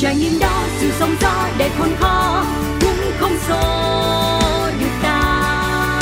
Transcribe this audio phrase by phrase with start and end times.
[0.00, 2.44] trải nghiệm đó dù sóng gió đầy khôn khó
[2.80, 3.60] cũng không xô
[4.80, 6.00] được ta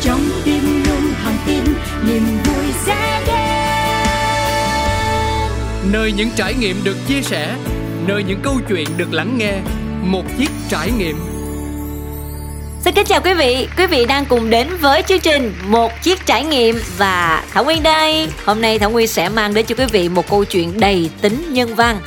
[0.00, 1.64] trong tim luôn thẳng tin
[2.06, 3.34] niềm vui sẽ đến
[5.92, 7.54] nơi những trải nghiệm được chia sẻ
[8.06, 9.52] nơi những câu chuyện được lắng nghe
[10.02, 11.16] một chiếc trải nghiệm
[12.84, 16.26] Xin kính chào quý vị, quý vị đang cùng đến với chương trình Một chiếc
[16.26, 18.28] trải nghiệm và Thảo Nguyên đây.
[18.44, 21.44] Hôm nay Thảo Nguyên sẽ mang đến cho quý vị một câu chuyện đầy tính
[21.48, 22.00] nhân văn.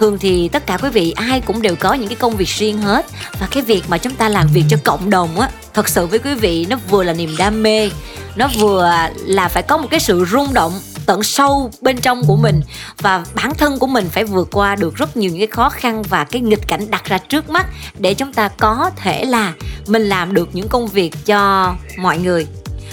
[0.00, 2.78] Thường thì tất cả quý vị ai cũng đều có những cái công việc riêng
[2.78, 3.06] hết.
[3.40, 6.18] Và cái việc mà chúng ta làm việc cho cộng đồng á, thật sự với
[6.18, 7.90] quý vị nó vừa là niềm đam mê,
[8.36, 10.72] nó vừa là phải có một cái sự rung động
[11.06, 12.60] tận sâu bên trong của mình.
[12.98, 16.02] Và bản thân của mình phải vượt qua được rất nhiều những cái khó khăn
[16.02, 17.66] và cái nghịch cảnh đặt ra trước mắt
[17.98, 19.52] để chúng ta có thể là
[19.86, 22.46] mình làm được những công việc cho mọi người.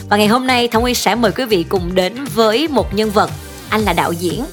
[0.09, 3.11] Và ngày hôm nay Thông Nguyên sẽ mời quý vị cùng đến với một nhân
[3.11, 3.31] vật.
[3.69, 4.45] Anh là đạo diễn.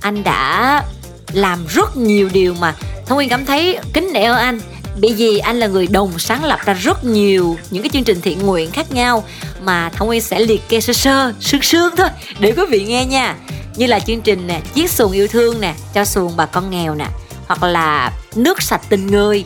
[0.00, 0.82] Anh đã
[1.32, 2.74] làm rất nhiều điều mà
[3.06, 4.60] Thông Nguyên cảm thấy kính nể ở anh
[5.00, 8.20] bởi vì anh là người đồng sáng lập ra rất nhiều những cái chương trình
[8.20, 9.24] thiện nguyện khác nhau
[9.62, 12.08] mà thông Nguyên sẽ liệt kê sơ sơ, sương sương thôi
[12.38, 13.36] để quý vị nghe nha.
[13.76, 16.94] Như là chương trình nè, chiếc xuồng yêu thương nè, cho xuồng bà con nghèo
[16.94, 17.06] nè,
[17.46, 19.44] hoặc là nước sạch tình người,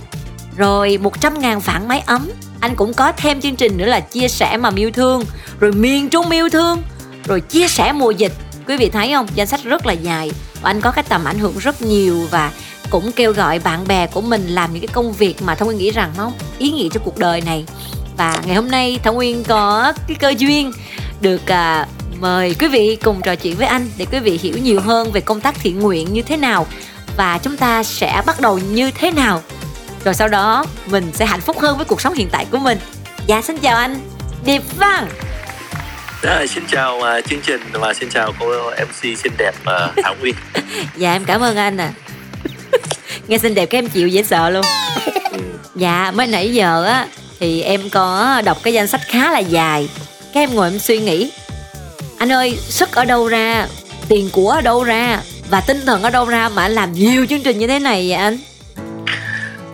[0.56, 2.30] rồi 100 ngàn phản máy ấm.
[2.60, 5.24] Anh cũng có thêm chương trình nữa là chia sẻ mà yêu thương,
[5.60, 6.82] rồi miền trung yêu thương,
[7.24, 8.32] rồi chia sẻ mùa dịch.
[8.68, 9.26] Quý vị thấy không?
[9.34, 10.30] Danh sách rất là dài
[10.66, 12.52] anh có cái tầm ảnh hưởng rất nhiều và
[12.90, 15.78] cũng kêu gọi bạn bè của mình làm những cái công việc mà thông nguyên
[15.78, 17.64] nghĩ rằng nó ý nghĩa cho cuộc đời này.
[18.16, 20.72] Và ngày hôm nay thông nguyên có cái cơ duyên
[21.20, 21.86] được à,
[22.20, 25.20] mời quý vị cùng trò chuyện với anh để quý vị hiểu nhiều hơn về
[25.20, 26.66] công tác thiện nguyện như thế nào
[27.16, 29.42] và chúng ta sẽ bắt đầu như thế nào.
[30.04, 32.78] Rồi sau đó mình sẽ hạnh phúc hơn với cuộc sống hiện tại của mình.
[33.26, 33.96] Dạ xin chào anh.
[34.44, 35.08] Điệp văn.
[36.22, 40.14] À, xin chào uh, chương trình và xin chào cô MC xinh đẹp uh, Thảo
[40.20, 40.34] Nguyên.
[40.96, 41.92] dạ em cảm ơn anh à
[43.28, 44.64] nghe xinh đẹp cái em chịu dễ sợ luôn.
[45.74, 47.06] Dạ mới nãy giờ á
[47.40, 49.88] thì em có đọc cái danh sách khá là dài.
[50.34, 51.32] Cái em ngồi em suy nghĩ.
[52.18, 53.66] Anh ơi sức ở đâu ra
[54.08, 57.26] tiền của ở đâu ra và tinh thần ở đâu ra mà anh làm nhiều
[57.26, 58.38] chương trình như thế này vậy anh?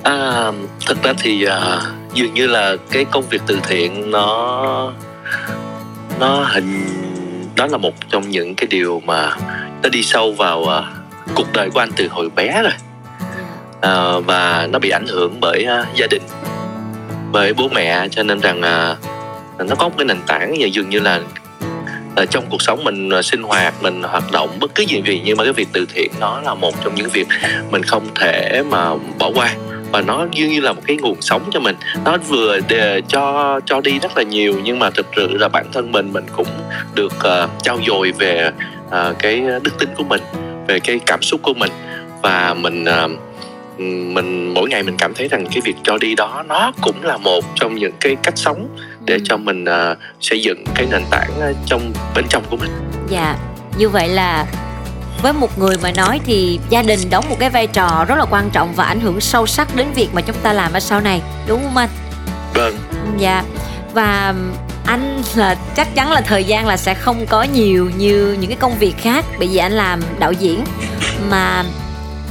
[0.02, 0.52] À,
[0.86, 1.82] thực ra thì uh,
[2.14, 4.92] dường như là cái công việc từ thiện nó
[6.22, 6.86] nó hình
[7.56, 9.36] đó là một trong những cái điều mà
[9.82, 10.84] nó đi sâu vào uh,
[11.34, 12.72] cuộc đời của anh từ hồi bé rồi.
[13.76, 16.22] Uh, và nó bị ảnh hưởng bởi uh, gia đình
[17.32, 20.90] bởi bố mẹ cho nên rằng uh, nó có một cái nền tảng như dường
[20.90, 21.20] như là
[22.22, 25.22] uh, trong cuộc sống mình uh, sinh hoạt mình hoạt động bất cứ gì gì
[25.24, 27.28] nhưng mà cái việc từ thiện nó là một trong những việc
[27.70, 29.54] mình không thể mà bỏ qua
[29.92, 31.76] và nó dường như là một cái nguồn sống cho mình.
[32.04, 35.66] Nó vừa để cho cho đi rất là nhiều nhưng mà thực sự là bản
[35.72, 36.48] thân mình mình cũng
[36.94, 38.50] được uh, trau dồi về
[38.86, 40.20] uh, cái đức tính của mình
[40.68, 41.70] về cái cảm xúc của mình.
[42.22, 43.10] Và mình uh,
[44.14, 47.16] mình mỗi ngày mình cảm thấy rằng cái việc cho đi đó nó cũng là
[47.16, 48.68] một trong những cái cách sống
[49.04, 51.30] để cho mình uh, xây dựng cái nền tảng
[51.66, 52.70] trong bên trong của mình.
[53.08, 53.36] Dạ,
[53.78, 54.46] như vậy là
[55.22, 58.24] với một người mà nói thì gia đình đóng một cái vai trò rất là
[58.30, 61.00] quan trọng và ảnh hưởng sâu sắc đến việc mà chúng ta làm ở sau
[61.00, 61.88] này đúng không anh?
[62.54, 62.76] Vâng.
[63.18, 63.44] Dạ.
[63.94, 64.34] Và
[64.86, 68.56] anh là chắc chắn là thời gian là sẽ không có nhiều như những cái
[68.56, 70.64] công việc khác bởi vì anh làm đạo diễn.
[71.30, 71.64] Mà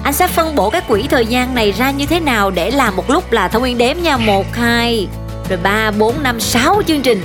[0.04, 2.96] anh sẽ phân bổ cái quỹ thời gian này ra như thế nào để làm
[2.96, 4.18] một lúc là thông nguyên đếm nha.
[4.18, 5.08] Một hai
[5.50, 7.22] rồi ba bốn năm sáu chương trình.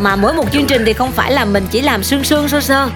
[0.00, 2.60] Mà mỗi một chương trình thì không phải là mình chỉ làm sương sương sơ
[2.60, 2.88] sơ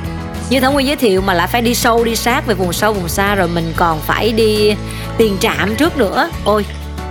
[0.50, 2.92] như Thảo Nguyên giới thiệu mà lại phải đi sâu đi sát về vùng sâu
[2.92, 4.74] vùng xa rồi mình còn phải đi
[5.18, 6.64] tiền trạm trước nữa ôi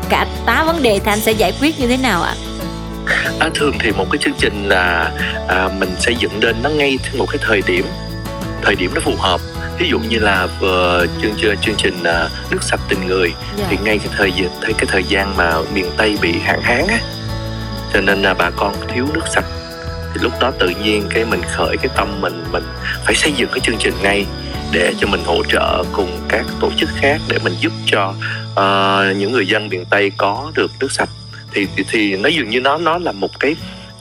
[0.10, 2.34] cả tá vấn đề thì anh sẽ giải quyết như thế nào ạ
[3.40, 5.12] à, thường thì một cái chương trình là
[5.48, 7.86] à, mình xây dựng lên nó ngay một cái thời điểm
[8.62, 9.42] thời điểm nó phù hợp
[9.78, 13.58] ví dụ như là vừa chương chương chương trình uh, nước sạch tình người yeah.
[13.58, 13.66] Dạ.
[13.70, 17.00] thì ngay cái thời thấy cái thời gian mà miền tây bị hạn hán á
[17.94, 19.46] cho nên là bà con thiếu nước sạch
[20.20, 22.64] thì lúc đó tự nhiên cái mình khởi cái tâm mình mình
[23.06, 24.26] phải xây dựng cái chương trình ngay
[24.74, 28.14] để cho mình hỗ trợ cùng các tổ chức khác để mình giúp cho
[28.52, 31.10] uh, những người dân miền tây có được nước sạch
[31.54, 33.56] thì thì, thì nó dường như nó nó là một cái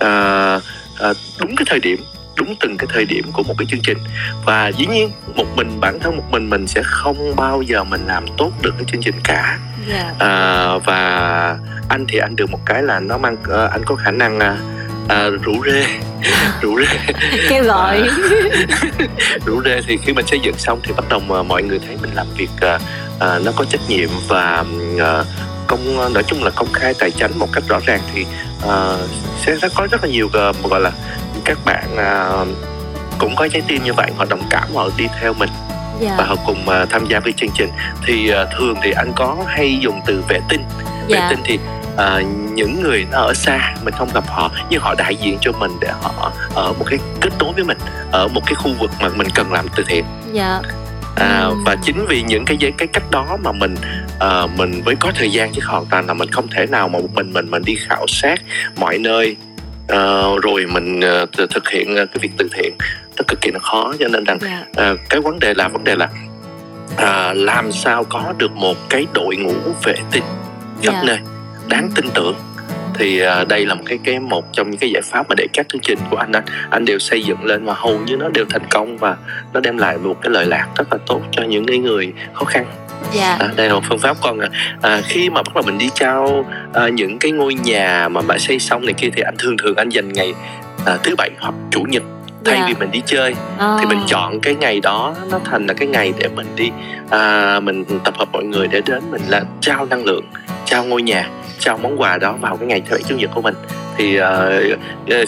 [0.04, 0.62] uh,
[1.10, 2.04] uh, đúng cái thời điểm
[2.36, 3.98] đúng từng cái thời điểm của một cái chương trình
[4.44, 8.06] và dĩ nhiên một mình bản thân một mình mình sẽ không bao giờ mình
[8.06, 9.58] làm tốt được cái chương trình cả
[9.90, 10.06] yeah.
[10.20, 10.26] Dạ.
[10.26, 13.36] à, và anh thì anh được một cái là nó mang
[13.70, 14.38] anh có khả năng
[15.08, 15.86] uh, uh, rủ rê.
[16.60, 17.12] Rủ rê.
[17.48, 18.08] Kêu gọi.
[19.46, 21.96] Rủ rê thì khi mình xây dựng xong thì bắt đầu mà mọi người thấy
[22.02, 22.80] mình làm việc uh,
[23.16, 24.64] uh, nó có trách nhiệm và
[24.94, 25.26] uh,
[25.66, 28.26] công nói chung là công khai tài chính một cách rõ ràng thì
[28.66, 29.10] uh,
[29.46, 30.92] sẽ có rất là nhiều uh, gọi là
[31.44, 32.48] các bạn uh,
[33.18, 35.50] cũng có trái tim như vậy họ đồng cảm họ đi theo mình
[36.00, 36.14] dạ.
[36.18, 37.70] và họ cùng à, tham gia với chương trình.
[38.06, 40.62] Thì à, thường thì anh có hay dùng từ vệ tinh.
[41.08, 41.26] Vệ dạ.
[41.30, 41.58] tinh thì
[41.98, 42.20] à,
[42.54, 45.70] những người nó ở xa mình không gặp họ nhưng họ đại diện cho mình
[45.80, 47.78] để họ ở một cái kết nối với mình
[48.12, 50.04] ở một cái khu vực mà mình cần làm từ thiện.
[50.32, 50.60] Dạ.
[51.16, 53.74] À, và chính vì những cái cái cách đó mà mình
[54.20, 56.98] à, mình mới có thời gian chứ hoàn toàn là mình không thể nào mà
[56.98, 58.40] một mình mình mình đi khảo sát
[58.76, 59.36] mọi nơi
[59.88, 62.74] ờ, rồi mình ờ, th- thực hiện ờ, cái việc từ thiện.
[63.16, 64.64] Nó cực kỳ nó khó cho nên rằng dạ.
[64.76, 66.08] à, cái vấn đề là vấn đề là
[66.96, 70.24] à, làm sao có được một cái đội ngũ vệ tinh
[70.82, 71.02] khắp Dạ.
[71.06, 71.18] nơi
[71.68, 72.34] đáng tin tưởng.
[72.94, 75.46] Thì à, đây là một cái cái một trong những cái giải pháp mà để
[75.52, 78.28] các chương trình của anh anh anh đều xây dựng lên và hầu như nó
[78.28, 79.16] đều thành công và
[79.52, 82.44] nó đem lại một cái lợi lạc rất là tốt cho những cái người khó
[82.44, 82.66] khăn.
[83.12, 83.36] Dạ.
[83.40, 84.48] À, đây là một phương pháp còn à,
[84.82, 86.44] à, khi mà bắt đầu mình đi trao
[86.74, 89.76] à, những cái ngôi nhà mà đã xây xong này kia thì anh thường thường
[89.76, 90.34] anh dành ngày
[90.86, 92.02] à, thứ bảy hoặc chủ nhật.
[92.44, 92.64] Thay Dạ.
[92.68, 93.34] vì mình đi chơi
[93.80, 96.70] thì mình chọn cái ngày đó nó thành là cái ngày để mình đi
[97.10, 100.24] à, mình tập hợp mọi người để đến mình là trao năng lượng
[100.64, 101.28] trao ngôi nhà
[101.60, 103.54] trao món quà đó vào cái ngày thứ bảy chủ nhật của mình
[103.96, 104.62] thì ờ,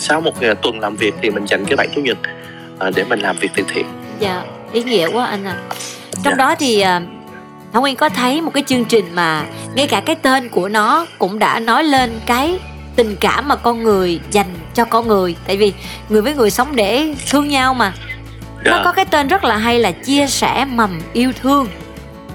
[0.01, 2.19] sau một ngày tuần làm việc thì mình dành cái bảy chủ nhật
[2.79, 3.87] à, để mình làm việc từ thiện
[4.19, 4.43] Dạ,
[4.73, 5.55] ý nghĩa quá anh à.
[6.13, 6.35] Trong Dạ.
[6.37, 7.03] đó thì à,
[7.73, 9.45] Thảo Nguyên có thấy một cái chương trình mà
[9.75, 12.59] ngay cả cái tên của nó cũng đã nói lên cái
[12.97, 15.37] tình cảm mà con người dành cho con người.
[15.47, 15.73] Tại vì
[16.09, 17.93] người với người sống để thương nhau mà.
[18.65, 18.83] Nó Dạ.
[18.85, 21.67] có cái tên rất là hay là chia sẻ mầm yêu thương.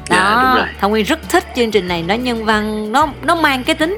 [0.09, 0.65] Dạ, đúng Đó, rồi.
[0.79, 3.97] Thảo Nguyên rất thích chương trình này, nó nhân văn, nó nó mang cái tính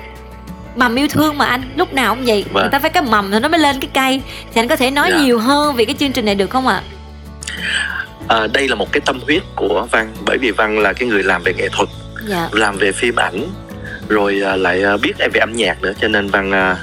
[0.76, 2.46] mầm yêu thương mà anh lúc nào cũng vậy.
[2.54, 2.64] Vâng.
[2.64, 4.22] người ta phải cái mầm rồi nó mới lên cái cây.
[4.54, 5.20] Thì anh có thể nói Dạ.
[5.20, 6.82] nhiều hơn về cái chương trình này được không ạ?
[8.28, 11.24] À, đây là một cái tâm huyết của văn bởi vì văn là cái người
[11.24, 11.90] làm về nghệ thuật
[12.28, 12.50] dạ.
[12.52, 13.44] làm về phim ảnh
[14.08, 15.94] rồi à, lại à, biết về âm nhạc nữa.
[16.02, 16.78] Cho nên văn à,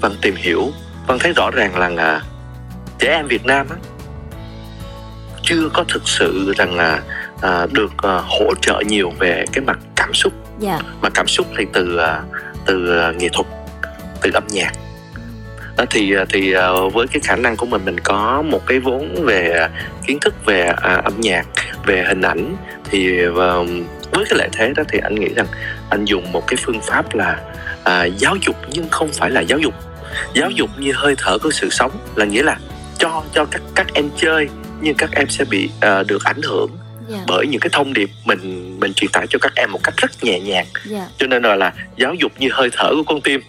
[0.00, 0.72] văn tìm hiểu.
[1.06, 2.20] Văn thấy rõ ràng là
[2.98, 3.76] trẻ em Việt Nam á,
[5.42, 7.00] chưa có thực sự rằng là
[7.42, 10.32] à, được à, hỗ trợ nhiều về cái mặt cảm xúc.
[10.58, 10.78] Dạ.
[11.00, 12.22] Mà cảm xúc thì từ à,
[12.66, 13.46] từ à, nghệ thuật
[14.22, 14.72] từ âm nhạc.
[15.76, 18.78] Đó thì à, thì à, với cái khả năng của mình mình có một cái
[18.78, 19.70] vốn về à,
[20.06, 21.46] kiến thức về à, âm nhạc
[21.86, 22.56] về hình ảnh
[22.90, 23.56] thì và
[24.10, 25.46] với cái lợi thế đó thì anh nghĩ rằng
[25.90, 27.40] anh dùng một cái phương pháp là
[27.84, 29.74] à, giáo dục nhưng không phải là giáo dục.
[30.34, 32.56] Giáo dục như hơi thở của sự sống là nghĩa là
[32.98, 34.48] cho cho các các em chơi
[34.80, 36.70] nhưng các em sẽ bị à, được ảnh hưởng
[37.08, 37.18] dạ.
[37.26, 40.10] Bởi những cái thông điệp mình mình truyền tải cho các em một cách rất
[40.24, 40.66] nhẹ nhàng.
[40.86, 41.06] Dạ.
[41.18, 43.40] Cho nên là, là giáo dục như hơi thở của con tim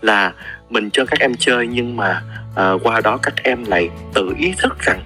[0.00, 0.32] là
[0.70, 2.22] mình cho các em chơi nhưng mà
[2.56, 5.00] à, qua đó các em lại tự ý thức rằng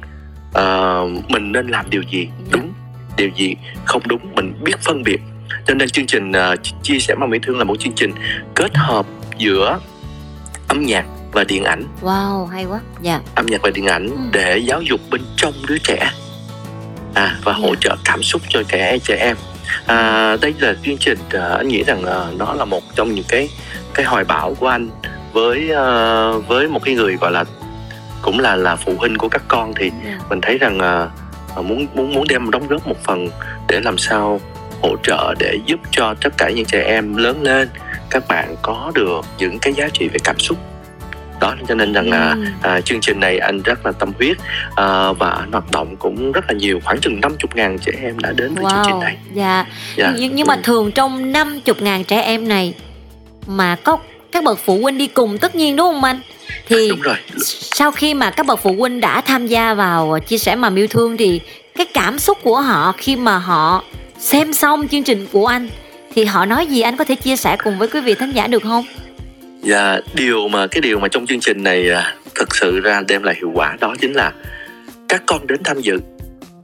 [0.54, 0.98] à,
[1.28, 2.72] mình nên làm điều gì đúng
[3.16, 3.54] điều gì
[3.84, 5.20] không đúng mình biết phân biệt.
[5.66, 8.12] Cho nên chương trình à, chia sẻ mà mỹ thương là một chương trình
[8.54, 9.06] kết hợp
[9.38, 9.78] giữa
[10.68, 11.82] âm nhạc và điện ảnh.
[12.02, 12.80] Wow hay quá.
[13.02, 13.20] Dạ.
[13.34, 14.16] Âm nhạc và điện ảnh Ừ.
[14.32, 16.10] để giáo dục bên trong đứa trẻ
[17.16, 19.36] à và hỗ trợ cảm xúc cho trẻ trẻ em.
[19.86, 23.24] À, đây là chương trình à, anh nghĩ rằng à, nó là một trong những
[23.28, 23.48] cái
[23.94, 24.88] cái hoài bão của anh.
[25.32, 27.44] Với à, với một cái người gọi là
[28.22, 30.18] cũng là là phụ huynh của các con thì dạ.
[30.28, 31.08] mình thấy rằng à,
[31.56, 33.28] à, muốn muốn muốn đem đóng góp một phần
[33.68, 34.40] để làm sao
[34.82, 37.68] hỗ trợ để giúp cho tất cả những trẻ em lớn lên.
[38.10, 40.58] Các bạn có được những cái giá trị về cảm xúc
[41.40, 42.44] đó cho nên rằng là Ừ.
[42.62, 44.36] à, chương trình này anh rất là tâm huyết
[44.76, 48.18] à, và anh hoạt động cũng rất là nhiều khoảng chừng 50 ngàn trẻ em
[48.18, 49.64] đã đến với chương trình wow này dạ
[49.96, 50.12] Dạ.
[50.18, 50.61] nhưng, nhưng mà Ừ.
[50.64, 52.75] thường trong 50 ngàn trẻ em này
[53.46, 53.99] mà có
[54.32, 56.20] các bậc phụ huynh đi cùng tất nhiên đúng không anh
[56.68, 57.16] thì đúng rồi
[57.50, 60.87] sau khi mà các bậc phụ huynh đã tham gia vào chia sẻ mầm yêu
[60.87, 61.40] thương thì
[61.76, 63.84] cái cảm xúc của họ khi mà họ
[64.18, 65.68] xem xong chương trình của anh
[66.14, 68.46] thì họ nói gì anh có thể chia sẻ cùng với quý vị thính giả
[68.46, 68.84] được không
[69.66, 73.23] và điều mà cái điều mà trong chương trình này à, thực sự ra đem
[73.23, 74.32] lại hiệu quả đó chính là
[75.08, 75.99] các con đến tham dự.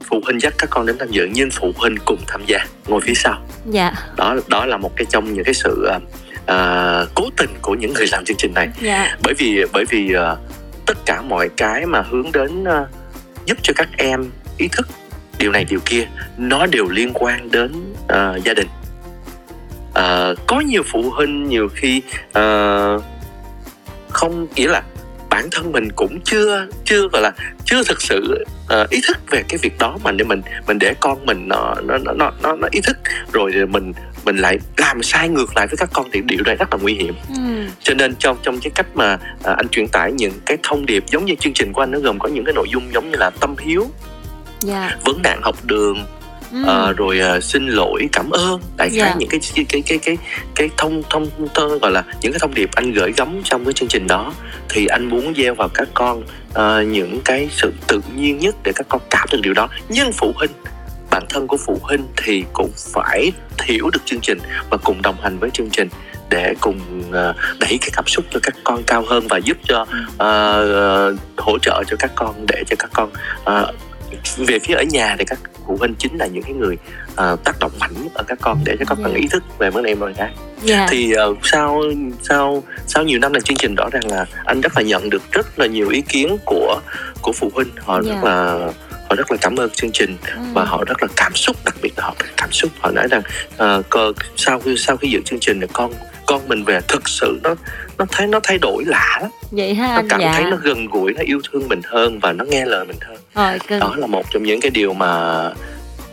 [0.09, 2.59] Phụ huynh dắt các con đến tham dự nhưng phụ huynh cùng tham gia.
[2.87, 3.41] Ngồi phía sau.
[3.69, 3.91] Dạ.
[4.17, 5.87] Đó đó là một cái trong những cái sự
[6.45, 8.69] à, cố tình của những người làm chương trình này.
[8.81, 9.17] Dạ.
[9.23, 10.35] Bởi vì bởi vì à,
[10.85, 12.85] tất cả mọi cái mà hướng đến à,
[13.45, 14.87] giúp cho các em ý thức
[15.37, 16.07] điều này điều kia
[16.37, 17.71] nó đều liên quan đến
[18.07, 18.67] à, gia đình
[19.93, 22.01] à, có nhiều phụ huynh nhiều khi
[22.33, 22.43] à,
[24.09, 24.83] không nghĩa là
[25.29, 27.31] bản thân mình cũng chưa chưa gọi là
[27.65, 30.93] chưa thực sự à, ý thức về cái việc đó mà để mình mình để
[30.99, 32.97] con mình nó nó nó nó, nó, ý thức
[33.31, 33.93] rồi mình
[34.25, 36.93] mình lại làm sai ngược lại với các con thì điều này rất là nguy
[36.93, 37.65] hiểm ừ.
[37.83, 41.03] cho nên trong trong cái cách mà à, anh truyền tải những cái thông điệp
[41.07, 43.17] giống như chương trình của anh nó gồm có những cái nội dung giống như
[43.17, 43.87] là tâm hiếu
[44.59, 46.05] dạ vấn nạn học đường
[46.53, 46.59] ừ.
[46.67, 49.15] ờ, rồi à, xin lỗi cảm ơn đại khái Dạ.
[49.17, 50.17] những cái cái cái cái cái
[50.55, 53.73] cái thông thông thông gọi là những cái thông điệp anh gửi gắm trong cái
[53.73, 54.33] chương trình đó
[54.69, 58.71] thì anh muốn gieo vào các con ờ, những cái sự tự nhiên nhất để
[58.75, 60.51] các con cảm được điều đó nhưng phụ huynh
[61.11, 63.31] bản thân của phụ huynh thì cũng phải
[63.63, 64.37] hiểu được chương trình
[64.69, 65.89] và cùng đồng hành với chương trình
[66.29, 66.79] để cùng
[67.59, 71.83] đẩy cái cảm xúc cho các con cao hơn và giúp cho uh, hỗ trợ
[71.87, 73.09] cho các con để cho các con
[73.41, 73.75] uh,
[74.37, 76.77] về phía ở nhà thì các phụ huynh chính là những cái người
[77.11, 79.19] uh, tác động mạnh ở các con để cho các con Dạ.
[79.19, 80.87] ý thức về vấn đề mọi cái dạ.
[80.89, 81.81] Thì uh, sau
[82.21, 85.21] sau sau nhiều năm làm chương trình rõ ràng là anh rất là nhận được
[85.31, 86.79] rất là nhiều ý kiến của
[87.21, 87.69] của phụ huynh.
[87.79, 88.11] Họ Dạ.
[88.13, 88.69] rất là
[89.09, 90.41] họ rất là cảm ơn chương trình Ừ.
[90.53, 92.71] và họ rất là cảm xúc đặc biệt là họ cảm xúc.
[92.79, 93.21] Họ nói rằng
[93.79, 95.91] uh, cơ, sau khi sau khi dự chương trình thì con
[96.25, 97.55] con mình về thực sự nó
[97.97, 99.31] nó thấy nó thay đổi lạ lắm.
[99.51, 100.33] Vậy ha nó cảm dạ.
[100.33, 103.17] thấy nó gần gũi nó yêu thương mình hơn và nó nghe lời mình hơn
[103.35, 103.79] rồi cưng.
[103.79, 105.45] Đó là một trong những cái điều mà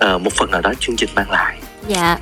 [0.05, 1.57] uh, một phần nào đó chương trình mang lại.
[1.89, 2.19] Dạ.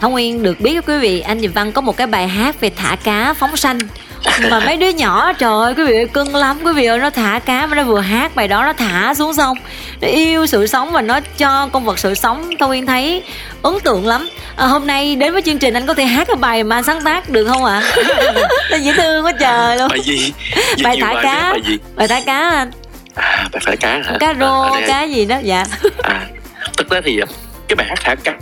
[0.00, 2.70] Thảo Nguyên được biết quý vị Anh Diệp Văn có một cái bài hát về
[2.76, 3.78] thả cá phóng sanh.
[4.50, 6.58] Mà mấy đứa nhỏ trời ơi quý vị ơi, cưng lắm.
[6.64, 9.34] Quý vị ơi nó thả cá mà nó vừa hát bài đó nó thả xuống
[9.34, 9.58] sông.
[10.00, 12.50] Nó yêu sự sống và nó cho con vật sự sống.
[12.58, 13.22] Thảo Nguyên thấy
[13.62, 14.28] ấn tượng lắm.
[14.56, 16.84] À, hôm nay đến với chương trình anh có thể hát cái bài mà anh
[16.84, 17.82] sáng tác được không ạ?
[18.70, 19.88] Nó dễ thương quá trời luôn.
[19.88, 20.32] Bài gì?
[20.84, 21.52] Bài thả bài cá.
[21.52, 22.70] bài bài thả cá anh
[23.20, 24.16] à bài thả cá hả?
[24.20, 25.64] Cá rô À, ở đây- cá gì đó dạ.
[26.02, 26.26] À
[26.76, 27.26] thực ra thì à,
[27.68, 28.38] cái bài hát thả cá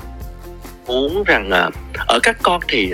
[0.87, 1.70] muốn rằng à,
[2.06, 2.92] ở các con thì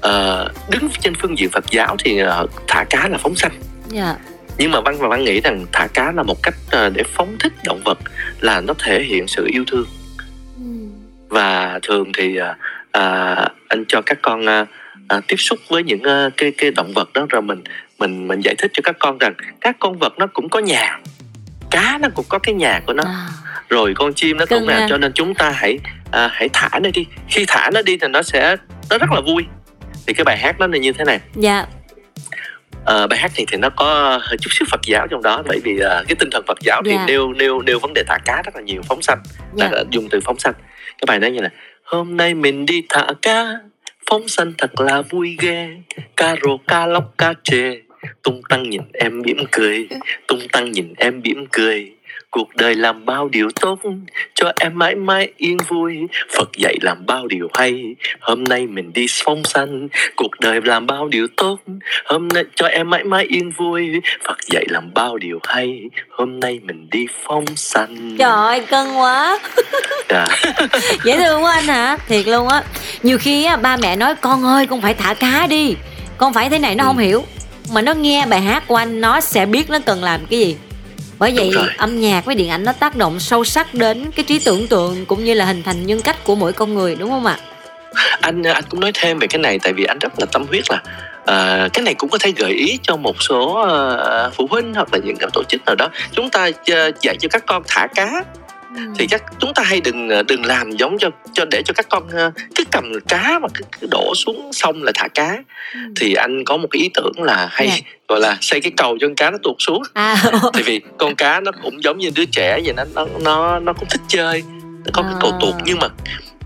[0.00, 3.52] ờ, đứng trên phương diện Phật giáo thì à, thả cá là phóng sanh.
[3.88, 4.16] Dạ.
[4.58, 7.36] Nhưng mà văn và văn nghĩ rằng thả cá là một cách à, để phóng
[7.40, 7.98] thích động vật
[8.40, 9.86] là nó thể hiện sự yêu thương.
[10.56, 10.62] Ừ.
[11.28, 12.56] và thường thì à,
[12.92, 13.34] à,
[13.68, 14.66] anh cho các con à,
[15.08, 17.62] à, tiếp xúc với những à, cái cái động vật đó rồi mình
[17.98, 21.00] mình mình giải thích cho các con rằng các con vật nó cũng có nhà.
[21.70, 23.04] Cá nó cũng có cái nhà của nó.
[23.04, 23.28] À,
[23.68, 24.86] rồi con chim nó Cưng cũng là ha.
[24.88, 25.78] cho nên chúng ta hãy
[26.12, 27.06] à, hãy thả nó đi.
[27.28, 28.56] Khi thả nó đi thì nó sẽ
[28.90, 29.44] nó rất là vui.
[30.06, 31.20] Thì cái bài hát đó là như thế này.
[31.34, 31.66] Dạ.
[32.84, 35.60] Ờ, bài hát này thì nó có hơi chút xíu Phật giáo trong đó bởi
[35.64, 37.04] vì à, cái tinh thần Phật giáo thì Dạ.
[37.06, 39.22] nêu nêu nêu vấn đề thả cá rất là nhiều phóng sanh.
[39.54, 39.68] Dạ.
[39.72, 40.54] Là dùng từ phóng sanh.
[40.86, 41.48] Cái bài đó như là
[41.84, 43.46] hôm nay mình đi thả cá
[44.10, 45.68] phóng sanh thật là vui ghê.
[46.16, 47.80] Cá rô cá lóc cá trê
[48.22, 49.88] tung tăng nhìn em mỉm cười.
[50.26, 51.92] Tung tăng nhìn em mỉm cười.
[52.30, 53.78] Cuộc đời làm bao điều tốt
[54.34, 55.96] cho em mãi mãi yên vui.
[56.36, 59.88] Phật dạy làm bao điều hay hôm nay mình đi phóng sanh.
[60.16, 61.58] Cuộc đời làm bao điều tốt
[62.04, 63.90] hôm nay cho em mãi mãi yên vui.
[64.26, 68.16] Phật dạy làm bao điều hay hôm nay mình đi phóng sanh.
[68.18, 69.38] Trời ơi cưng quá.
[70.08, 70.26] Dạ.
[71.04, 71.96] dễ thương quá anh hả?
[72.08, 72.62] Thiệt luôn á.
[73.02, 75.76] Nhiều khi á ba mẹ nói con ơi con phải thả cá đi.
[76.18, 76.86] Con phải thế này nó Ừ.
[76.86, 77.24] không hiểu
[77.72, 80.56] mà nó nghe bài hát của anh nó sẽ biết nó cần làm cái gì.
[81.18, 84.38] Bởi vậy âm nhạc với điện ảnh nó tác động sâu sắc đến cái trí
[84.38, 87.26] tưởng tượng cũng như là hình thành nhân cách của mỗi con người đúng không
[87.26, 87.38] ạ?
[88.20, 90.70] Anh anh cũng nói thêm về cái này tại vì anh rất là tâm huyết
[90.70, 90.82] là
[91.24, 94.88] ờ, cái này cũng có thể gợi ý cho một số ờ, phụ huynh hoặc
[94.92, 95.88] là những cái tổ chức nào đó.
[96.12, 98.24] Chúng ta ờ, dạy cho các con thả cá
[98.98, 101.86] thì các chúng ta hay đừng ờ, đừng làm giống cho cho để cho các
[101.90, 105.38] con ờ, cứ cầm cá mà cứ, cứ đổ xuống sông là thả cá.
[105.96, 107.76] Thì anh có một cái ý tưởng là hay Dạ.
[108.08, 109.82] gọi là xây cái cầu cho con cá nó tuột xuống.
[109.94, 110.16] À
[110.52, 113.72] tại vì con cá nó cũng giống như đứa trẻ vậy nó nó nó nó
[113.72, 114.42] cũng thích chơi
[114.84, 115.54] nó có cái cầu tuột.
[115.54, 115.62] À.
[115.64, 115.88] nhưng mà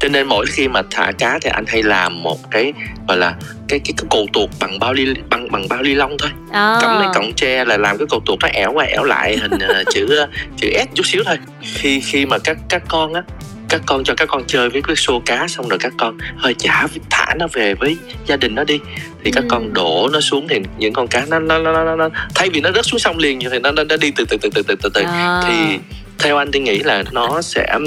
[0.03, 2.73] cho nên mỗi khi mà thả cá thì anh hay làm một cái
[3.09, 3.35] gọi là
[3.69, 6.79] cái cái, cái cầu tuột bằng bao ly bằng bằng bao ly lông thôi à.
[6.83, 9.59] cắm cái cọng tre là làm cái cầu tuột nó ẻo qua ẻo lại hình
[9.61, 11.39] ờ, chữ ờ, chữ S chút xíu thôi
[11.75, 13.23] khi khi mà các các con á
[13.69, 16.55] các con cho các con chơi với cái xô cá xong rồi các con hơi
[16.59, 18.79] chả thả nó về với gia đình nó đi
[19.25, 19.49] thì các Ừ.
[19.51, 22.61] con đổ nó xuống thì những con cá nó nó nó, nó, nó thay vì
[22.61, 24.75] nó rớt xuống sông liền thì nó nó, nó đi từ từ từ từ từ
[24.83, 25.43] từ từ À.
[25.47, 25.79] thì
[26.19, 27.79] theo anh thì nghĩ là nó sẽ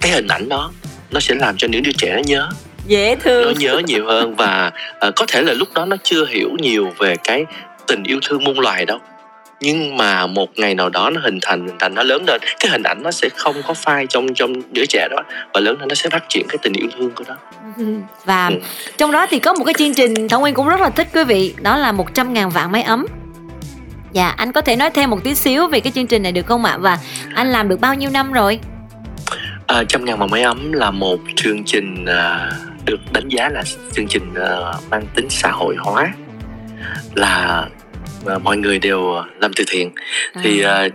[0.00, 0.72] cái hình ảnh đó
[1.14, 2.48] nó sẽ làm cho những đứa trẻ nó nhớ.
[2.86, 6.26] Dễ nó thương nhớ nhiều hơn và ờ, có thể là lúc đó nó chưa
[6.26, 7.44] hiểu nhiều về cái
[7.86, 8.98] tình yêu thương muôn loài đâu.
[9.60, 12.70] Nhưng mà một ngày nào đó nó hình thành hình thành nó lớn lên cái
[12.70, 15.16] hình ảnh nó sẽ không có phai trong trong đứa trẻ đó
[15.54, 17.34] và lớn lên nó sẽ phát triển cái tình yêu thương của nó.
[18.24, 18.54] Và Ừ.
[18.96, 21.24] trong đó thì có một cái chương trình Thảo Nguyên cũng rất là thích quý
[21.24, 23.06] vị đó là 100 ngàn vạn máy ấm.
[24.12, 26.46] Dạ anh có thể nói thêm một tí xíu về cái chương trình này được
[26.46, 26.76] không ạ?
[26.78, 26.98] Và
[27.34, 28.58] anh làm được bao nhiêu năm rồi
[29.66, 32.50] à, trăm ngàn bằng máy ấm là một chương trình à,
[32.84, 36.12] được đánh giá là chương trình à, mang tính xã hội hóa
[37.14, 37.68] là
[38.26, 39.90] à, mọi người đều làm từ thiện.
[40.42, 40.88] Thì À.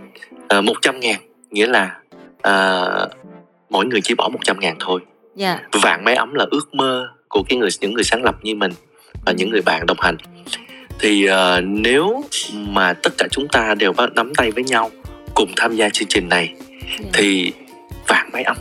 [0.57, 1.19] uh, một trăm ngàn
[1.51, 1.95] nghĩa là
[2.41, 2.81] à,
[3.69, 5.01] mỗi người chỉ bỏ 100 ngàn thôi.
[5.35, 5.59] Dạ.
[5.71, 8.71] Vạn máy ấm là ước mơ của cái người những người sáng lập như mình
[9.25, 10.17] và những người bạn đồng hành.
[10.99, 12.23] Thì ờ, nếu
[12.53, 14.91] mà tất cả chúng ta đều bắt- nắm tay với nhau
[15.35, 16.53] cùng tham gia chương trình này
[16.99, 17.53] dạ, thì
[18.09, 18.57] vạn máy ấm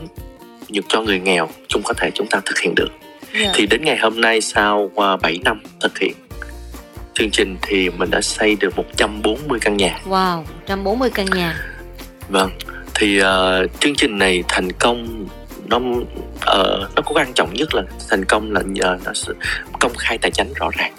[0.68, 2.88] nhưng cho người nghèo chúng có thể chúng ta thực hiện được.
[3.40, 3.52] Dạ.
[3.54, 6.12] thì đến ngày hôm nay sau uh, 7 năm thực hiện
[7.14, 9.98] chương trình thì mình đã xây được 140 căn nhà.
[10.08, 11.60] Wow 140 căn nhà.
[12.28, 12.50] Vâng
[12.94, 13.26] thì uh,
[13.80, 15.26] chương trình này thành công
[15.66, 19.12] nó uh, nó có quan trọng nhất là thành công là nhờ nó
[19.80, 20.94] công khai tài chính rõ ràng.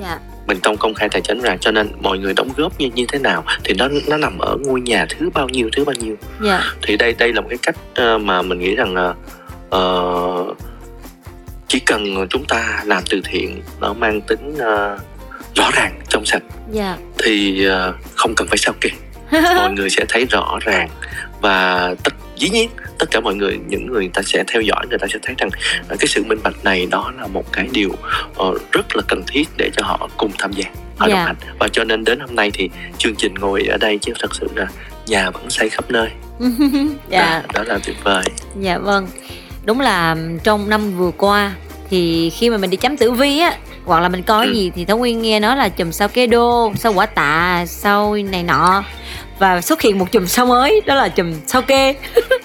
[0.00, 0.18] Dạ
[0.50, 3.06] mình công công khai tài chính ra cho nên mọi người đóng góp như như
[3.08, 6.16] thế nào thì nó nó nằm ở ngôi nhà thứ bao nhiêu thứ bao nhiêu.
[6.42, 6.62] Dạ.
[6.82, 7.76] Thì đây đây là một cái cách
[8.14, 9.14] uh, mà mình nghĩ rằng
[9.76, 10.56] uh,
[11.68, 15.00] chỉ cần chúng ta làm từ thiện nó mang tính uh,
[15.54, 16.42] rõ ràng trong sạch
[16.72, 16.96] dạ.
[17.18, 18.90] thì uh, không cần phải sao kê
[19.56, 20.88] mọi người sẽ thấy rõ ràng
[21.40, 24.98] và tất dĩ nhiên tất cả mọi người những người ta sẽ theo dõi người
[24.98, 25.48] ta sẽ thấy rằng
[25.92, 27.90] uh, cái sự minh bạch này đó là một cái điều
[28.42, 30.64] uh, rất là cần thiết để cho họ cùng tham gia
[30.98, 31.14] họ Dạ.
[31.14, 31.36] đồng hành.
[31.58, 34.48] Và cho nên đến hôm nay thì chương trình ngồi ở đây chứ thật sự
[34.54, 34.66] là
[35.06, 36.08] nhà vẫn xây khắp nơi.
[37.08, 37.42] Dạ.
[37.42, 38.24] Đó, đó là tuyệt vời.
[38.60, 39.06] Dạ vâng.
[39.64, 41.52] Đúng là trong năm vừa qua
[41.90, 43.54] Thì khi mà mình đi chấm tử vi á
[43.84, 44.52] Hoặc là mình coi Ừ.
[44.52, 48.14] gì thì Thảo Nguyên nghe nói là chùm sao kê đô Sao quả tạ Sao
[48.30, 48.84] này nọ
[49.38, 51.94] Và xuất hiện một chùm sao mới Đó là chùm sao kê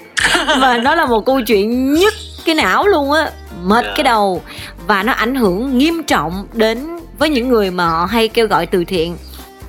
[0.60, 2.14] Và nó là một câu chuyện nhất
[2.46, 3.32] cái não luôn á
[3.64, 3.94] Mệt Dạ.
[3.96, 4.42] cái đầu
[4.88, 6.88] Và nó ảnh hưởng nghiêm trọng đến
[7.20, 9.18] với những người mà họ hay kêu gọi từ thiện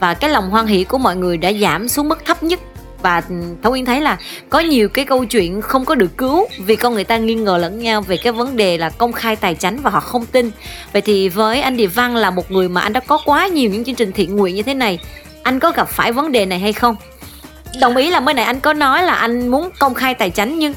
[0.01, 2.61] Và cái lòng hoan hỷ của mọi người đã giảm xuống mức thấp nhất
[3.03, 4.19] và ừ, Thảo Nguyên thấy là
[4.51, 7.59] có nhiều cái câu chuyện không có được cứu vì con người ta nghi ngờ
[7.59, 10.51] lẫn nhau về cái vấn đề là công khai tài chính và họ không tin.
[10.93, 13.71] Vậy thì với anh Địa Văn là một người mà anh đã có quá nhiều
[13.71, 14.99] những chương trình thiện nguyện như thế này,
[15.43, 16.97] anh có gặp phải vấn đề này hay không?
[17.81, 20.59] Đồng ý là mới nãy anh có nói là anh muốn công khai tài chính
[20.59, 20.75] nhưng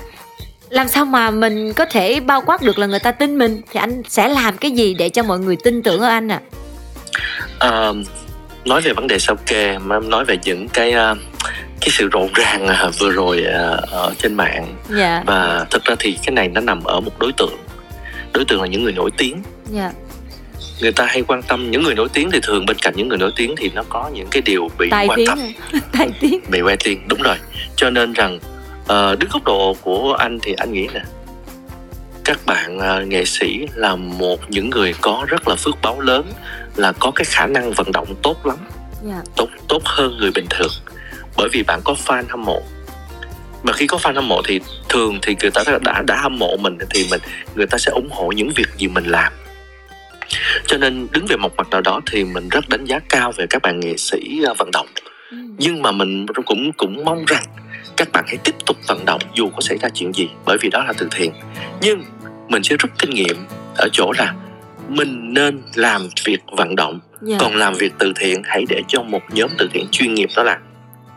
[0.70, 3.62] làm sao mà mình có thể bao quát được là người ta tin mình?
[3.72, 6.40] Thì anh sẽ làm cái gì để cho mọi người tin tưởng ở anh ạ?
[7.60, 7.96] Ờ,
[8.66, 11.16] nói về vấn đề sao kê mà em nói về những cái ờ,
[11.82, 13.44] cái sự rộn ràng ờ, vừa rồi
[13.92, 14.76] ở trên mạng.
[14.90, 17.58] Dạ, và thực ra thì cái này nó nằm ở một đối tượng.
[18.34, 19.42] Đối tượng là những người nổi tiếng.
[19.72, 19.92] Dạ,
[20.82, 23.18] người ta hay quan tâm những người nổi tiếng thì thường bên cạnh những người
[23.18, 25.28] nổi tiếng thì nó có những cái điều bị tài quan tiếng,
[25.72, 26.40] tâm tài tiếng.
[26.50, 27.36] bị que tiền đúng rồi.
[27.76, 28.40] Cho nên rằng
[28.88, 31.02] ờ, đứng góc độ của anh thì anh nghĩ nè
[32.26, 36.26] các bạn ờ, nghệ sĩ là một những người có rất là phước báo lớn
[36.76, 38.58] là có cái khả năng vận động tốt lắm
[39.04, 40.72] Dạ, tốt tốt hơn người bình thường.
[41.38, 42.62] Bởi vì bạn có fan hâm mộ.
[43.64, 46.58] Mà khi có fan hâm mộ thì thường thì người ta đã đã hâm mộ
[46.58, 47.22] mình thì mình
[47.56, 49.34] người ta sẽ ủng hộ những việc gì mình làm
[50.68, 53.46] cho nên đứng về một mặt nào đó thì mình rất đánh giá cao về
[53.50, 54.88] các bạn nghệ sĩ ờ, vận động
[55.32, 55.38] Ừ.
[55.58, 57.44] nhưng mà mình cũng cũng mong rằng
[57.98, 60.70] các bạn hãy tiếp tục vận động dù có xảy ra chuyện gì bởi vì
[60.70, 61.32] đó là từ thiện
[61.82, 62.04] nhưng
[62.48, 63.38] mình sẽ rút kinh nghiệm
[63.78, 64.34] ở chỗ là
[64.88, 67.38] mình nên làm việc vận động dạ.
[67.40, 70.44] còn làm việc từ thiện hãy để cho một nhóm từ thiện chuyên nghiệp đó
[70.44, 70.58] làm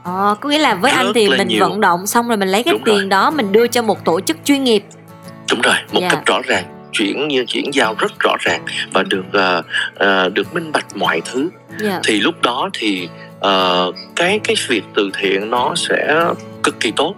[0.04, 1.60] Ờ, có nghĩa là với anh thì mình nhiều.
[1.68, 3.06] vận động xong rồi mình lấy cái Đúng tiền rồi.
[3.08, 4.84] đó mình đưa cho một tổ chức chuyên nghiệp.
[5.50, 6.08] đúng rồi một Dạ.
[6.10, 9.62] cách rõ ràng chuyển như chuyển giao rất rõ ràng và được ờ,
[9.94, 11.48] ờ, được minh bạch mọi thứ.
[11.80, 12.00] Dạ.
[12.04, 13.08] thì lúc đó thì
[13.40, 16.24] ờ, cái cái việc từ thiện nó sẽ
[16.62, 17.14] cực kỳ tốt.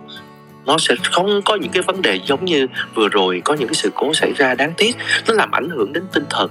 [0.66, 3.74] Nó sẽ không có những cái vấn đề giống như vừa rồi có những cái
[3.74, 4.96] sự cố xảy ra đáng tiếc.
[5.28, 6.50] Nó làm ảnh hưởng đến tinh thần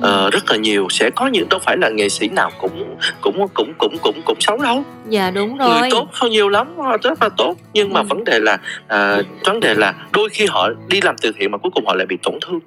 [0.00, 3.46] ờ, rất là nhiều sẽ có những đâu phải là nghệ sĩ nào cũng cũng
[3.54, 5.88] cũng cũng cũng cũng xấu đâu Dạ đúng người rồi.
[5.90, 8.06] tốt không nhiều lắm họ rất là tốt nhưng mà Ừ.
[8.08, 8.58] vấn đề là
[8.88, 11.94] à, vấn đề là đôi khi họ đi làm từ thiện mà cuối cùng họ
[11.94, 12.60] lại bị tổn thương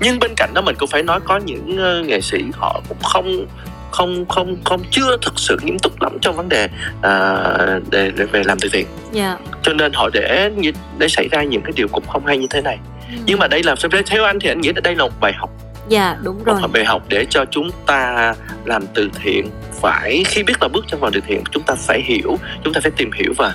[0.00, 2.98] nhưng bên cạnh đó mình cũng phải nói có những ờ, nghệ sĩ họ cũng
[3.02, 3.46] không
[3.90, 6.68] không không không chưa thực sự nghiêm túc lắm trong vấn đề
[7.02, 7.44] à,
[7.90, 9.36] để, để về làm từ thiện Dạ.
[9.62, 10.50] cho nên họ để
[10.98, 13.20] để xảy ra những cái điều cũng không hay như thế này Ừ.
[13.26, 13.74] nhưng mà đây là
[14.06, 15.50] theo anh thì anh nghĩ là đây là một bài học
[15.88, 16.60] Dạ đúng rồi.
[16.60, 20.84] một bài học để cho chúng ta làm từ thiện phải khi biết là bước
[20.90, 23.54] chân vào từ thiện chúng ta phải hiểu chúng ta phải tìm hiểu và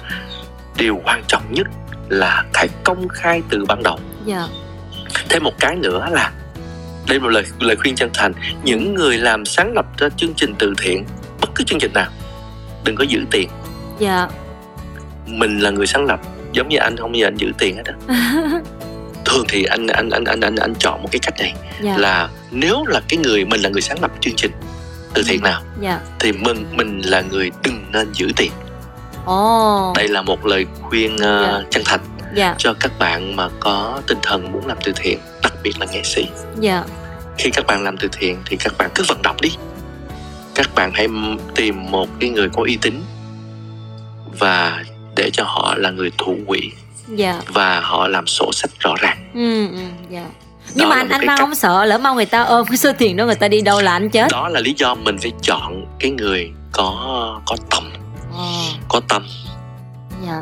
[0.77, 1.67] điều quan trọng nhất
[2.09, 4.47] là phải công khai từ ban đầu Dạ.
[5.29, 6.31] thêm một cái nữa là
[7.07, 10.33] đây là một lời lời khuyên chân thành những người làm sáng lập ra chương
[10.33, 11.05] trình từ thiện
[11.41, 12.09] bất cứ chương trình nào
[12.83, 13.49] đừng có giữ tiền
[13.99, 14.27] Dạ.
[15.25, 16.19] mình là người sáng lập
[16.51, 17.93] giống như anh không bao giờ anh giữ tiền hết á
[19.25, 21.97] thường thì anh anh anh anh anh anh chọn một cái cách này Dạ.
[21.97, 24.51] là nếu là cái người mình là người sáng lập chương trình
[25.13, 25.99] từ thiện nào Dạ.
[26.19, 28.51] thì mình mình là người đừng nên giữ tiền
[29.25, 29.93] Ồ.
[29.95, 31.61] đây là một lời khuyên uh, Dạ.
[31.69, 31.99] chân thành
[32.35, 32.55] Dạ.
[32.57, 36.01] cho các bạn mà có tinh thần muốn làm từ thiện đặc biệt là nghệ
[36.03, 36.27] sĩ
[36.59, 36.83] Dạ.
[37.37, 39.49] khi các bạn làm từ thiện thì các bạn cứ vận động đi
[40.55, 41.07] các bạn hãy
[41.55, 43.01] tìm một cái người có uy tín
[44.39, 44.83] và
[45.15, 46.71] để cho họ là người thủ quỹ
[47.15, 47.41] Dạ.
[47.47, 50.25] và họ làm sổ sách rõ ràng Ừ ừ dạ.
[50.75, 52.91] Nhưng Đó mà anh anh Văn không sợ lỡ mau người ta ôm cái số
[52.97, 54.27] tiền đó người ta đi đâu là anh chết.
[54.31, 56.93] đó là lý do mình phải chọn cái người có
[57.45, 57.83] có tâm
[58.37, 58.45] Ồ.
[58.89, 59.25] có tâm
[60.27, 60.41] Dạ.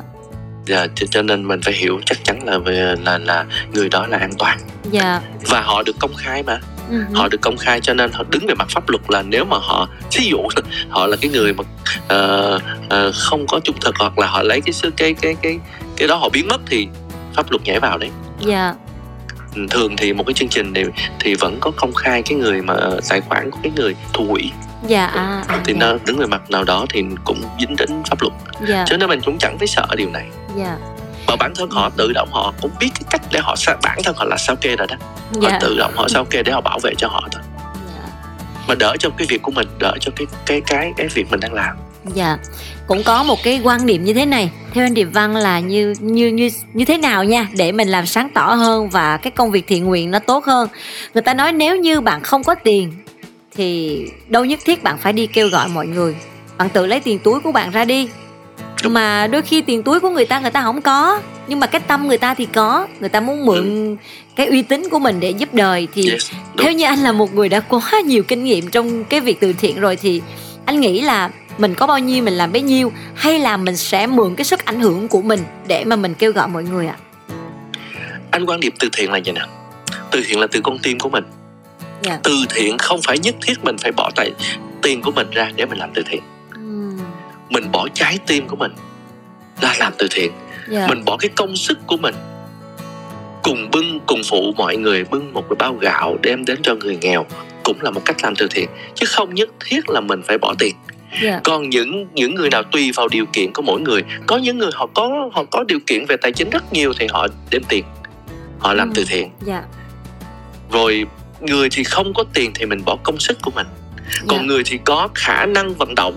[0.65, 4.07] Dạ, cho, cho nên mình phải hiểu chắc chắn là về- là là người đó
[4.07, 4.59] là an toàn
[4.91, 5.21] Dạ.
[5.49, 6.59] và họ được công khai mà
[6.91, 7.03] Ừ.
[7.13, 9.57] họ được công khai cho nên họ đứng về mặt pháp luật là nếu mà
[9.57, 10.37] họ ví dụ
[10.89, 11.63] họ là cái người mà
[12.07, 15.59] ờ, ờ, không có trung thực hoặc là họ lấy cái cái cái cái
[15.97, 16.87] cái đó họ biến mất thì
[17.35, 18.09] pháp luật nhảy vào đấy.
[18.39, 18.73] Dạ.
[19.55, 20.83] Ừ, thường thì một cái chương trình thì
[21.19, 22.75] thì vẫn có công khai cái người mà
[23.09, 24.51] tài khoản của cái người thu quỹ
[24.87, 27.89] dạ à, à thì dạ, nó đứng về mặt nào đó thì cũng dính đến
[28.09, 28.33] pháp luật.
[28.67, 28.85] Dạ.
[28.87, 30.27] Cho nên mình cũng chẳng phải sợ điều này.
[30.55, 30.77] Dạ
[31.27, 34.15] mà bản thân họ tự động họ cũng biết cái cách để họ bản thân
[34.17, 34.95] họ là sao kê rồi đó
[35.33, 37.41] họ dạ tự động họ sao kê để họ bảo vệ cho họ thôi
[37.95, 38.09] dạ.
[38.67, 41.39] mà đỡ cho cái việc của mình đỡ cho cái cái cái cái việc mình
[41.39, 41.77] đang làm
[42.13, 42.37] Dạ,
[42.87, 44.51] cũng có một cái quan niệm như thế này.
[44.73, 48.05] Theo anh Điệp Văn là như như như như thế nào nha để mình làm
[48.05, 50.69] sáng tỏ hơn và cái công việc thiện nguyện nó tốt hơn.
[51.13, 52.93] Người ta nói nếu như bạn không có tiền
[53.55, 56.15] thì đâu nhất thiết bạn phải đi kêu gọi mọi người.
[56.57, 58.09] Bạn tự lấy tiền túi của bạn ra đi.
[58.83, 58.93] Đúng.
[58.93, 61.81] Mà đôi khi tiền túi của người ta người ta không có, nhưng mà cái
[61.87, 62.87] tâm người ta thì có.
[62.99, 63.95] Người ta muốn mượn
[64.35, 66.63] cái uy tín của mình để giúp đời thì yes đúng.
[66.63, 69.53] theo như anh là một người đã quá nhiều kinh nghiệm trong cái việc từ
[69.53, 70.21] thiện rồi thì
[70.65, 74.07] anh nghĩ là mình có bao nhiêu mình làm bấy nhiêu hay là mình sẽ
[74.07, 76.97] mượn cái sức ảnh hưởng của mình để mà mình kêu gọi mọi người ạ?
[78.31, 79.41] Anh quan điểm từ thiện là gì nè?
[80.11, 81.23] Từ thiện là từ con tim của mình.
[82.01, 82.19] Dạ.
[82.23, 84.31] từ thiện không phải nhất thiết mình phải bỏ tài
[84.81, 86.21] tiền của mình ra để mình làm từ thiện
[87.49, 88.71] mình bỏ trái tim của mình
[89.61, 90.31] là làm từ thiện
[90.69, 90.87] dạ.
[90.87, 92.15] mình bỏ cái công sức của mình
[93.43, 96.97] cùng bưng cùng phụ mọi người bưng một cái bao gạo đem đến cho người
[97.01, 97.25] nghèo
[97.63, 100.53] cũng là một cách làm từ thiện chứ không nhất thiết là mình phải bỏ
[100.59, 100.75] tiền
[101.23, 101.39] Dạ.
[101.43, 104.69] còn những những người nào tùy vào điều kiện của mỗi người có những người
[104.73, 107.83] họ có họ có điều kiện về tài chính rất nhiều thì họ đem tiền
[108.59, 108.93] họ làm Ừ.
[108.95, 109.63] từ thiện Dạ.
[110.71, 111.05] rồi
[111.41, 113.67] người thì không có tiền thì mình bỏ công sức của mình
[114.27, 114.45] còn Dạ.
[114.45, 116.15] người thì có khả năng vận động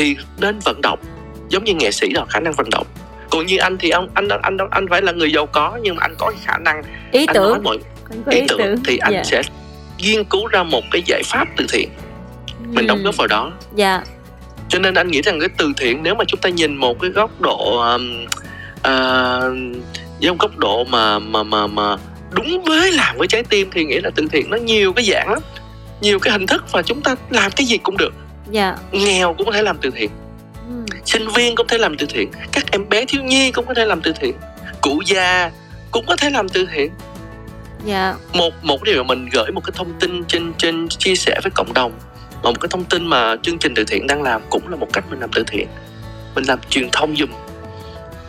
[0.00, 0.98] thì nên vận động
[1.48, 2.86] giống như nghệ sĩ là khả năng vận động.
[3.30, 5.96] Còn như anh thì ông anh anh anh anh phải là người giàu có nhưng
[5.96, 6.82] mà anh có khả năng.
[7.12, 7.78] Ý anh nói tưởng mọi
[8.26, 9.24] có ý tưởng thì anh dạ.
[9.24, 9.42] sẽ
[9.98, 11.88] nghiên cứu ra một cái giải pháp từ thiện.
[12.68, 13.52] Mình đóng góp vào đó.
[13.74, 14.02] Dạ.
[14.68, 17.10] Cho nên anh nghĩ rằng cái từ thiện nếu mà chúng ta nhìn một cái
[17.10, 18.26] góc độ um,
[18.78, 19.82] uh,
[20.18, 21.96] giống góc độ mà mà mà mà
[22.30, 25.30] đúng với làm với trái tim thì nghĩ là từ thiện nó nhiều cái dạng
[25.30, 25.42] lắm.
[26.00, 28.12] Nhiều cái hình thức và chúng ta làm cái gì cũng được
[28.50, 28.76] dạ.
[28.92, 30.10] Nghèo cũng có thể làm từ thiện.
[30.68, 32.30] Ừm, sinh viên cũng có thể làm từ thiện.
[32.52, 34.34] Các em bé thiếu nhi cũng có thể làm từ thiện.
[34.80, 35.50] Cụ già
[35.90, 36.90] cũng có thể làm từ thiện.
[37.84, 38.14] Dạ.
[38.32, 41.72] Một một điều mình gửi một cái thông tin trên trên chia sẻ với cộng
[41.74, 41.92] đồng
[42.42, 44.88] và một cái thông tin mà chương trình từ thiện đang làm cũng là một
[44.92, 45.66] cách mình làm từ thiện.
[46.34, 47.30] Mình làm truyền thông dùm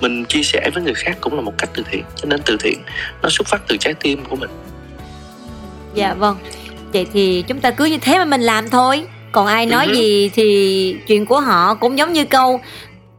[0.02, 2.04] mình chia sẻ với người khác cũng là một cách từ thiện.
[2.16, 2.84] Cho nên từ thiện
[3.22, 4.50] nó xuất phát từ trái tim của mình.
[5.94, 6.38] Dạ vâng.
[6.94, 9.94] Vậy thì chúng ta cứ như thế mà mình làm thôi còn ai nói Ừ.
[9.94, 12.62] gì thì chuyện của họ cũng giống như câu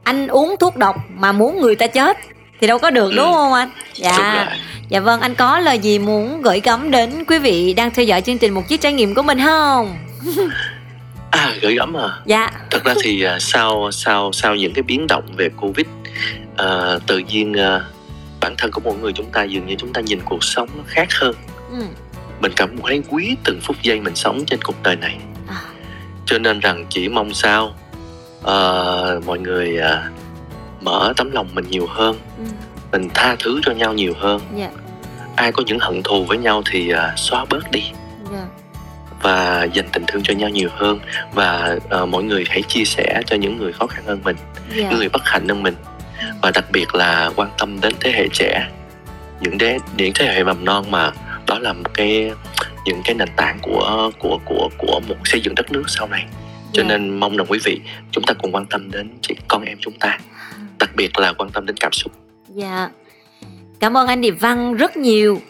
[0.04, 2.16] anh uống thuốc độc mà muốn người ta chết.
[2.60, 3.16] Thì đâu có được Ừ.
[3.16, 3.70] đúng không anh?
[3.94, 4.48] Dạ.
[4.88, 8.20] Dạ vâng anh có lời gì muốn gửi gắm đến quý vị đang theo dõi
[8.20, 9.96] chương trình một chiếc trải nghiệm của mình không?
[11.30, 12.08] À gửi gắm à?
[12.26, 12.50] Dạ.
[12.70, 15.86] Thật ra thì à, sau sau sau những cái biến động về covid
[16.56, 16.66] à,
[17.06, 17.80] tự nhiên à,
[18.40, 20.82] bản thân của mỗi người chúng ta dường như chúng ta nhìn cuộc sống nó
[20.86, 21.34] khác hơn.
[21.72, 21.84] Ừ.
[22.40, 25.16] mình cảm thấy quý từng phút giây mình sống trên cuộc đời này
[26.26, 27.74] cho nên rằng chỉ mong sao
[28.42, 30.10] ờ, mọi người à,
[30.80, 32.18] mở tấm lòng mình nhiều hơn.
[32.38, 32.44] Ừ.
[32.92, 34.40] mình tha thứ cho nhau nhiều hơn.
[34.56, 34.70] Dạ.
[35.36, 37.82] Ai có những hận thù với nhau thì à, xóa bớt đi.
[38.32, 38.46] Dạ.
[39.22, 40.98] Và dành tình thương cho nhau nhiều hơn.
[41.34, 44.36] Và ờ, mọi người hãy chia sẻ cho những người khó khăn hơn mình
[44.76, 44.88] dạ.
[44.90, 45.74] những người bất hạnh hơn mình.
[46.42, 48.68] Và đặc biệt là quan tâm đến thế hệ trẻ.
[49.40, 51.12] Những thế những thế hệ mầm non mà
[51.46, 52.32] đó là một cái
[52.84, 56.26] những cái nền tảng của của của của một xây dựng đất nước sau này.
[56.72, 56.88] Cho dạ.
[56.88, 59.94] nên mong rằng quý vị chúng ta cùng quan tâm đến chị con em chúng
[60.00, 60.18] ta.
[60.78, 62.12] Đặc biệt là quan tâm đến cảm xúc.
[62.54, 62.88] Dạ.
[63.80, 65.40] Cảm ơn anh Điệp Văn rất nhiều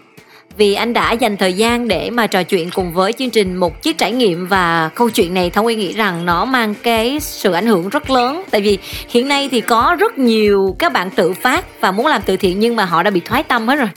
[0.57, 3.83] vì anh đã dành thời gian để mà trò chuyện cùng với chương trình một
[3.83, 5.51] chiếc trải nghiệm và câu chuyện này.
[5.51, 9.29] Thông Nguyên nghĩ rằng nó mang cái sự ảnh hưởng rất lớn tại vì hiện
[9.29, 12.77] nay thì có rất nhiều các bạn tự phát và muốn làm từ thiện nhưng
[12.77, 13.89] mà họ đã bị thoái tâm hết rồi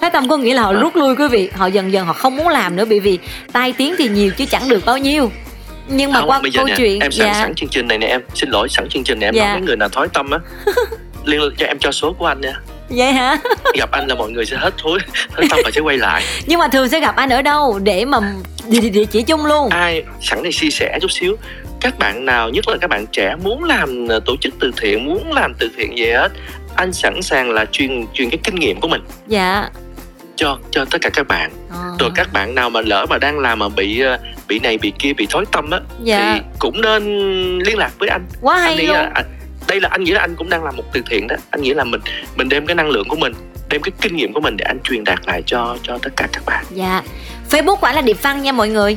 [0.00, 1.50] thoái tâm có nghĩa là họ rút lui quý vị.
[1.56, 3.18] Họ dần dần họ không muốn làm nữa bởi vì
[3.52, 5.30] tai tiếng thì nhiều chứ chẳng được bao nhiêu.
[5.88, 7.34] Nhưng mà Không, qua bây giờ câu nè, chuyện em sẵn dạ.
[7.34, 9.46] sẵn chương trình này nè em xin lỗi sẵn chương trình này em Dạ.
[9.46, 10.38] nói mấy người nào thói tâm á.
[11.24, 12.60] Liên cho em cho số của anh nha.
[12.88, 13.36] Vậy hả?
[13.78, 14.98] Gặp anh là mọi người sẽ hết thối
[15.36, 16.22] thói tâm và sẽ quay lại.
[16.46, 17.78] Nhưng mà thường sẽ gặp anh ở đâu?
[17.82, 18.18] Để mà
[18.66, 19.68] địa, chỉ chung luôn.
[19.68, 21.36] Ai sẵn đây chia sẻ chút xíu.
[21.80, 25.06] Các bạn nào nhất là các bạn trẻ muốn làm ờ, tổ chức từ thiện
[25.06, 26.28] muốn làm từ thiện gì hết
[26.76, 29.02] anh sẵn sàng là truyền truyền cái kinh nghiệm của mình.
[29.26, 29.68] Dạ
[30.40, 31.50] cho cho tất cả các bạn.
[31.70, 31.96] Ờ.
[31.98, 34.92] rồi các bạn nào mà lỡ mà đang làm mà bị ờ, bị này bị
[34.98, 36.32] kia bị thói tâm á dạ.
[36.34, 37.02] thì cũng nên
[37.58, 38.26] liên lạc với anh.
[38.40, 38.96] Quá hay anh nghĩ luôn.
[38.96, 39.24] là anh,
[39.68, 41.36] đây là anh nghĩ là anh cũng đang làm một từ thiện đó.
[41.50, 42.00] Anh nghĩ là mình
[42.36, 43.32] mình đem cái năng lượng của mình
[43.68, 46.28] đem cái kinh nghiệm của mình để anh truyền đạt lại cho cho tất cả
[46.32, 46.64] các bạn.
[46.70, 47.02] Dạ.
[47.50, 48.96] Facebook quả là Điệp Văn nha mọi người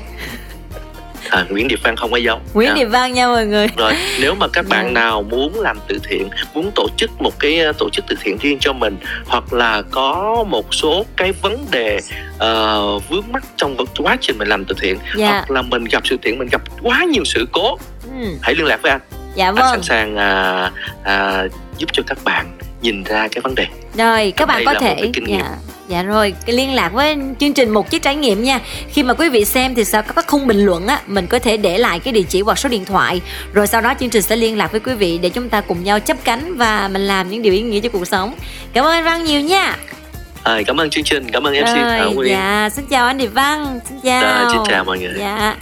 [1.29, 2.75] à, Nguyễn Điệp Văn không có dấu Nguyễn à.
[2.75, 4.93] Điệp Văn nha mọi người rồi nếu mà các bạn Rồi.
[4.93, 8.37] nào muốn làm từ thiện muốn tổ chức một cái ờ, tổ chức từ thiện
[8.37, 11.99] riêng cho mình hoặc là có một số cái vấn đề
[12.35, 16.07] uh, vướng mắc trong quá trình mình làm từ thiện Dạ hoặc là mình gặp
[16.07, 17.77] sự thiện mình gặp quá nhiều sự cố
[18.19, 18.25] ừ.
[18.41, 19.01] hãy liên lạc với anh
[19.35, 20.71] Dạ anh vâng sẵn sàng à,
[21.03, 21.45] à,
[21.77, 23.65] giúp cho các bạn nhìn ra cái vấn đề
[23.97, 25.39] Rồi các bạn có thể kinh nghiệm.
[25.39, 25.55] dạ
[25.87, 28.59] dạ rồi cái liên lạc với chương trình một chiếc trải nghiệm nha.
[28.89, 31.39] Khi mà quý vị xem thì sau có các khung bình luận á mình có
[31.39, 33.21] thể để lại cái địa chỉ hoặc số điện thoại.
[33.53, 35.83] Rồi sau đó chương trình sẽ liên lạc với quý vị để chúng ta cùng
[35.83, 38.33] nhau chấp cánh và mình làm những điều ý nghĩa cho cuộc sống.
[38.73, 39.77] Cảm ơn anh Văn nhiều nha.
[40.43, 43.27] À, cảm ơn chương trình cảm ơn mc Thảo Nguyên dạ xin chào anh Điệp
[43.33, 45.13] Văn xin chào Dạ, xin chào mọi người.
[45.19, 45.55] dạ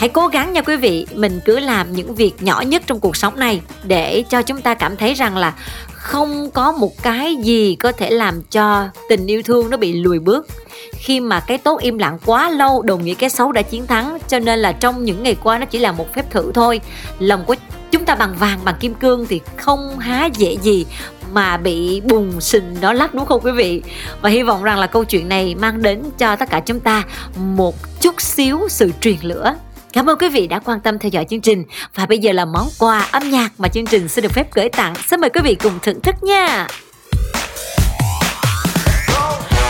[0.00, 3.16] Hãy cố gắng nha quý vị, mình cứ làm những việc nhỏ nhất trong cuộc
[3.16, 5.54] sống này để cho chúng ta cảm thấy rằng là
[5.92, 10.18] không có một cái gì có thể làm cho tình yêu thương nó bị lùi
[10.18, 10.46] bước.
[10.92, 14.18] Khi mà cái tốt im lặng quá lâu đồng nghĩa cái xấu đã chiến thắng
[14.28, 16.80] cho nên là trong những ngày qua nó chỉ là một phép thử thôi.
[17.18, 17.54] Lòng của
[17.90, 20.86] chúng ta bằng vàng bằng kim cương thì không há dễ gì
[21.32, 23.82] mà bị bùng sình nó lắc đúng không quý vị
[24.20, 27.02] và hy vọng rằng là câu chuyện này mang đến cho tất cả chúng ta
[27.36, 29.54] một chút xíu sự truyền lửa
[29.92, 31.64] Cảm ơn quý vị đã quan tâm theo dõi chương trình.
[31.94, 34.68] Và bây giờ là món quà âm nhạc mà chương trình sẽ được phép gửi
[34.68, 34.94] tặng.
[35.06, 36.66] Xin mời quý vị cùng thưởng thức nha.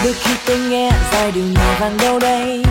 [0.05, 2.65] Đôi khi tôi nghe giai điệu nhẹ vang đâu đây.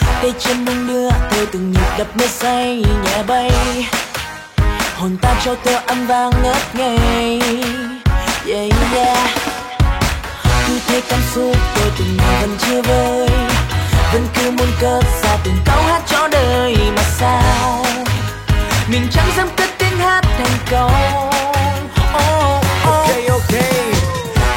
[0.00, 3.50] Tay chân đung đưa theo từng nhịp đập mê say, nhẹ bay.
[4.96, 7.40] Hồn ta cho tôi âm vang ngất ngây.
[8.46, 9.28] Yeah yeah.
[10.68, 13.28] Cứ thế cảm xúc tôi từng ngày vẫn chưa vơi
[14.12, 17.84] vẫn cứ muốn cất ra từng câu hát cho đời mà sao?
[18.88, 20.86] Mình chẳng dám cất tiếng hát thành câu.
[20.86, 21.34] Oh,
[22.16, 22.64] oh.
[22.84, 23.62] ok ok.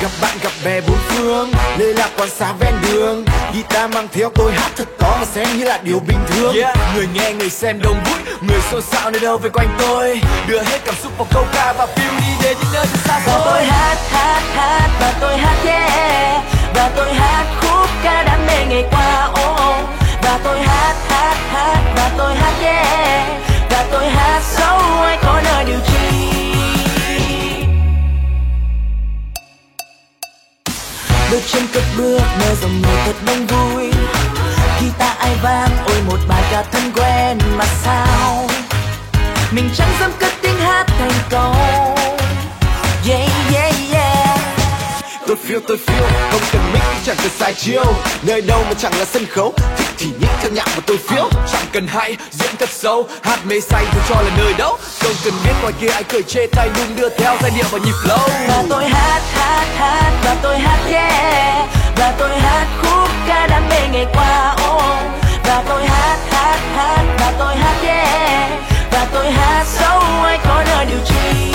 [0.01, 3.25] Gặp bạn gặp bè bốn phương lê lạc quan sát ven đường.
[3.53, 6.55] Guitar mang theo tôi hát thật to mà xem như là điều bình thường.
[6.55, 6.77] Yeah.
[6.95, 10.21] người nghe người xem đông vui người xôn xao nơi đâu về quanh tôi.
[10.47, 13.41] Đưa hết cảm xúc vào câu ca và phiêu đi đến những nơi xa và
[13.45, 16.43] tôi xôi hát hát hát và tôi hát yeah.
[16.75, 17.64] Và tôi hát
[18.05, 19.89] cả đam mê ngày qua oh, oh
[20.21, 23.27] và tôi hát hát hát, và tôi hát, yeah.
[23.69, 26.27] Và tôi hát sâu ai có nơi điều chi
[31.31, 33.91] bước chân cất bước nơi dòng người thật đông vui.
[34.79, 38.47] Khi ta ai vang, ôi, một bài ca thân quen mà sao?
[39.51, 41.55] Mình chẳng dám cất tiếng hát thành câu.
[43.07, 43.64] Yeah yeah
[45.27, 47.83] tôi phiêu tôi phiêu không cần mic chẳng cần sai chiêu.
[48.21, 51.29] Nơi đâu mà chẳng là sân khấu, thích thì nhích theo nhạc mà tôi feel.
[51.51, 54.77] Chẳng cần hay, diễn thật sâu hát mê say tôi cho là nơi đâu.
[55.01, 57.79] Không cần biết ngoài kia ai cười chê tay đung đưa theo giai điệu và
[57.79, 58.29] nhịp flow.
[58.47, 61.69] Và tôi hát hát hát, và tôi hát yeah.
[61.97, 64.83] Và tôi hát khúc ca đam mê ngày qua oh.
[65.45, 68.51] Và tôi hát hát hát, và tôi hát yeah.
[68.91, 71.54] Và tôi hát sâu, ai có nơi điều chi